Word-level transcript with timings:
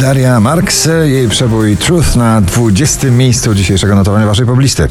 Daria 0.00 0.40
Marks, 0.40 0.88
jej 1.04 1.28
przebój 1.28 1.76
Truth 1.76 2.16
na 2.16 2.40
20. 2.40 3.10
miejscu 3.10 3.54
dzisiejszego 3.54 3.94
notowania 3.94 4.26
waszej 4.26 4.46
poblisty. 4.46 4.88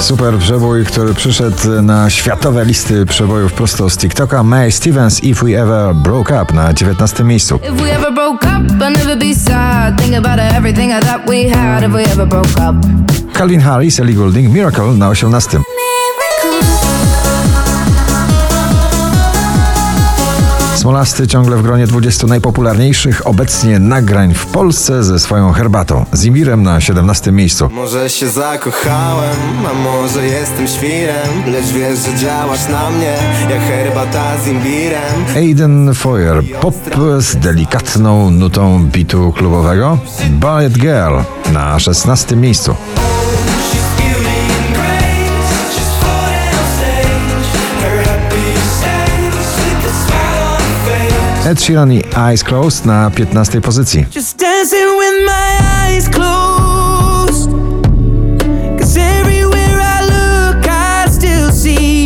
Super 0.00 0.38
przebój, 0.38 0.84
który 0.84 1.14
przyszedł 1.14 1.82
na 1.82 2.10
światowe 2.10 2.64
listy 2.64 3.06
przebojów 3.06 3.52
prosto 3.52 3.90
z 3.90 3.96
TikToka. 3.96 4.42
Mae 4.42 4.72
Stevens, 4.72 5.24
If 5.24 5.46
We 5.46 5.62
Ever 5.62 5.94
Broke 5.94 6.42
Up 6.42 6.54
na 6.54 6.74
19. 6.74 7.24
miejscu. 7.24 7.58
Calvin 13.32 13.60
Harris, 13.60 14.00
Ellie 14.00 14.14
Goulding, 14.14 14.54
Miracle 14.54 14.86
na 14.86 15.08
18. 15.08 15.75
Smolasty 20.86 21.26
ciągle 21.26 21.56
w 21.56 21.62
gronie 21.62 21.86
20 21.86 22.26
najpopularniejszych 22.26 23.26
obecnie 23.26 23.78
nagrań 23.78 24.34
w 24.34 24.46
Polsce 24.46 25.04
ze 25.04 25.18
swoją 25.18 25.52
herbatą. 25.52 26.04
Z 26.12 26.24
Imirem 26.24 26.62
na 26.62 26.80
17 26.80 27.32
miejscu. 27.32 27.68
Może 27.72 28.10
się 28.10 28.28
zakochałem, 28.28 29.36
a 29.70 29.74
może 29.74 30.26
jestem 30.26 30.68
świrem 30.68 31.52
Lecz 31.52 31.66
wiesz, 31.66 31.98
że 31.98 32.18
działasz 32.18 32.68
na 32.68 32.90
mnie 32.90 33.16
jak 33.50 33.60
herbata 33.60 34.38
z 34.44 34.48
imbirem 34.48 35.36
Aiden 35.36 35.94
Foyer, 35.94 36.42
pop 36.60 36.74
z 37.18 37.36
delikatną 37.36 38.30
nutą 38.30 38.84
bitu 38.84 39.32
klubowego. 39.32 39.98
Ballet 40.30 40.78
Girl 40.78 41.18
na 41.52 41.78
16 41.78 42.36
miejscu. 42.36 42.74
Ed 51.46 51.60
Sheeran 51.60 51.92
i 51.92 52.02
Eyes 52.16 52.44
Closed 52.44 52.86
na 52.86 53.10
15 53.10 53.60
pozycji. 53.60 54.06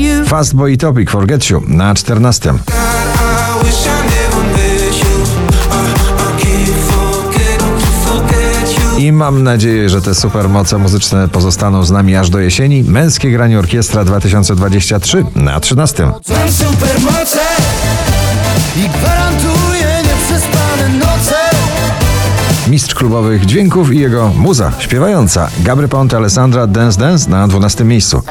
You. 0.03 0.25
Fastboy 0.27 0.77
Topic 0.77 1.11
Forget 1.11 1.51
You 1.51 1.63
na 1.67 1.95
14. 1.95 2.51
I 2.51 2.55
wish 3.65 3.87
I 3.87 3.89
never 3.89 4.45
met 4.53 4.99
you 4.99 5.25
I, 5.71 5.85
I 6.19 6.43
can't 6.43 6.77
forget, 6.91 7.63
forget 8.05 8.79
you 8.79 8.99
I 8.99 9.13
mam 9.13 9.43
nadzieję, 9.43 9.89
że 9.89 10.03
te 10.03 10.15
supermoce 10.15 10.79
muzyczne 10.79 11.29
pozostaną 11.29 11.85
z 11.85 11.91
nami 11.91 12.17
aż 12.17 12.31
do 12.31 12.39
jesieni. 12.39 12.83
Męskie 12.83 13.31
granie 13.31 13.59
orkiestra 13.59 14.05
2023 14.05 15.25
na 15.35 15.61
13. 15.61 16.07
Mam 16.07 16.53
supermoce 16.53 17.41
Mistrz 22.71 22.95
klubowych 22.95 23.47
dźwięków 23.47 23.93
i 23.93 23.99
jego 23.99 24.29
muza 24.29 24.73
śpiewająca 24.79 25.49
Gabry 25.59 25.89
Ponte 25.89 26.17
Alessandra 26.17 26.67
Dance 26.67 27.01
Dance 27.01 27.31
na 27.31 27.49
12 27.49 27.85
miejscu. 27.85 28.23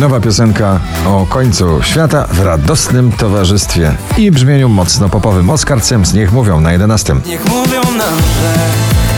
Nowa 0.00 0.20
piosenka 0.20 0.80
o 1.06 1.26
końcu 1.26 1.82
świata 1.82 2.26
w 2.32 2.40
radosnym 2.40 3.12
towarzystwie 3.12 3.96
i 4.16 4.30
brzmieniu 4.30 4.68
mocno 4.68 5.08
popowym. 5.08 5.50
Oscar 5.50 5.82
Sims, 5.82 6.14
niech 6.14 6.32
mówią 6.32 6.60
na 6.60 6.72
11. 6.72 7.16
Niech 7.26 7.44
mówią 7.44 7.80
nam, 7.82 8.18
że 8.18 8.54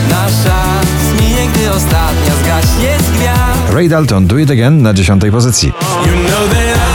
nasza 0.09 0.63
zmije, 1.09 1.47
gdy 1.47 1.71
ostatnia 1.71 2.33
zgaśnie 2.43 2.97
z 2.99 3.17
gwiazd. 3.17 3.73
Ray 3.73 3.89
Dalton 3.89 4.27
Do 4.27 4.37
It 4.37 4.51
Again 4.51 4.81
na 4.81 4.93
10 4.93 5.23
pozycji. 5.31 5.73
You 6.05 6.27
know 6.29 6.90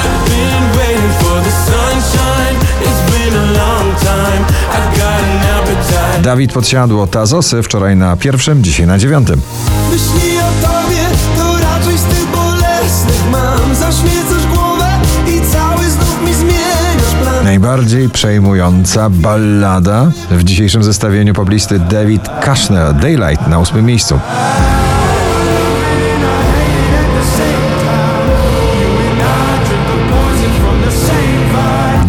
Dawid 6.27 6.53
Podsiadło 6.53 7.07
Tazosy 7.07 7.63
wczoraj 7.63 7.97
na 7.97 8.17
pierwszym, 8.17 8.65
dzisiaj 8.65 8.87
na 8.87 8.99
dziewiątym. 8.99 9.41
Myśli 9.91 10.39
o 10.39 10.67
tobie 10.67 11.03
to 11.37 11.59
raczej 11.59 11.99
z 11.99 12.03
tych 12.03 12.27
bolesnych 12.31 13.31
mam 13.31 13.75
Zaśmiecasz 13.75 14.47
głowę 14.55 14.89
i 15.27 15.53
cały 15.53 15.91
znów 15.91 16.23
mi 16.27 16.35
zmieniasz 16.35 17.15
plan 17.23 17.45
Najbardziej 17.45 18.09
przejmująca 18.09 19.11
ballada 19.11 20.11
w 20.31 20.45
dzisiejszym 20.45 20.83
zestawieniu 20.83 21.35
poblisty 21.35 21.79
David 21.79 22.29
Kushner 22.45 22.95
Daylight 22.95 23.47
na 23.47 23.59
ósmym 23.59 23.87
miejscu. 23.87 24.21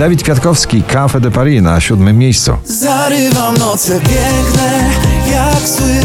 Dawid 0.07 0.23
Kwiatkowski 0.23 0.83
Café 0.83 1.19
de 1.19 1.31
Paris 1.31 1.61
na 1.61 1.79
siódmym 1.79 2.17
miejscu. 2.17 2.51
Zarywam 2.65 3.57
noce 3.57 3.99
piękne, 3.99 4.89
jak 5.31 5.69
sły. 5.69 6.01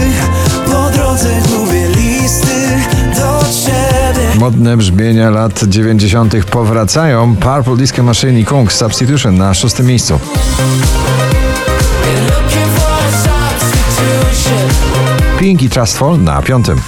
Po 0.67 0.91
drodze 0.91 1.29
gubię 1.49 1.89
listy 1.89 2.69
do 3.17 3.45
ciebie. 3.65 4.39
Modne 4.39 4.77
brzmienia 4.77 5.31
lat 5.31 5.65
90. 5.65 6.45
powracają. 6.45 7.37
Purple 7.37 7.77
Disco 7.77 8.03
Machine 8.03 8.41
i 8.41 8.45
Kung 8.45 8.73
Substitution 8.73 9.39
na 9.39 9.55
szóstym 9.55 9.87
miejscu. 9.87 10.19
Pink 15.39 15.63
i 15.63 15.69
Trustful 15.69 16.19
na 16.19 16.43
piątym. 16.43 16.81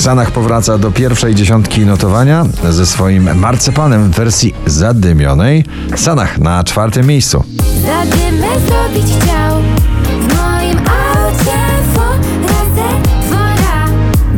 Sanach 0.00 0.30
powraca 0.30 0.78
do 0.78 0.90
pierwszej 0.90 1.34
dziesiątki 1.34 1.86
notowania 1.86 2.44
ze 2.70 2.86
swoim 2.86 3.38
marcepanem 3.38 4.10
w 4.10 4.16
wersji 4.16 4.54
zadymionej. 4.66 5.64
Sanach 5.96 6.38
na 6.38 6.64
czwartym 6.64 7.06
miejscu. 7.06 7.44
Zadymę 7.82 8.46
zrobić 8.66 9.06
chciał 9.22 9.56
W 10.04 10.34
moim 10.34 10.78
aucie 10.78 11.58
dwora 13.30 13.86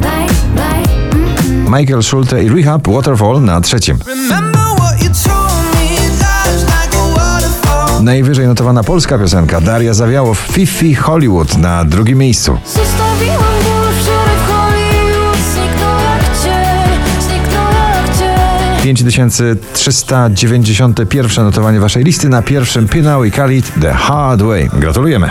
Bye, 0.00 0.26
bye 0.54 0.94
mm, 1.12 1.66
mm. 1.66 1.80
Michael 1.80 2.02
Schulte 2.02 2.44
i 2.44 2.48
Rehab 2.48 2.88
Waterfall 2.88 3.42
na 3.42 3.60
trzecim. 3.60 3.98
Najwyżej 8.00 8.46
notowana 8.46 8.82
polska 8.82 9.18
piosenka 9.18 9.60
Daria 9.60 9.94
Zawiałow 9.94 10.38
Fifi 10.38 10.94
Hollywood 10.94 11.58
na 11.58 11.84
drugim 11.84 12.18
miejscu. 12.18 12.58
5391 18.94 21.44
notowanie 21.44 21.80
waszej 21.80 22.04
listy 22.04 22.28
na 22.28 22.42
pierwszym 22.42 22.88
Pinał 22.88 23.24
i 23.24 23.30
kalit 23.30 23.72
The 23.80 23.92
Hard 23.92 24.42
Way. 24.42 24.70
Gratulujemy. 24.72 25.30